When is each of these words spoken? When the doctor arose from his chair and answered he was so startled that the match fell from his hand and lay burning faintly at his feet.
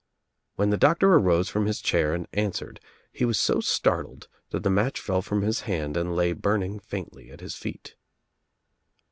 When 0.55 0.71
the 0.71 0.77
doctor 0.81 1.13
arose 1.13 1.47
from 1.49 1.67
his 1.67 1.79
chair 1.79 2.15
and 2.15 2.27
answered 2.33 2.79
he 3.11 3.23
was 3.23 3.39
so 3.39 3.59
startled 3.59 4.27
that 4.49 4.63
the 4.63 4.69
match 4.71 4.99
fell 4.99 5.21
from 5.21 5.43
his 5.43 5.59
hand 5.69 5.95
and 5.95 6.15
lay 6.15 6.33
burning 6.33 6.79
faintly 6.79 7.29
at 7.29 7.41
his 7.41 7.53
feet. 7.53 7.93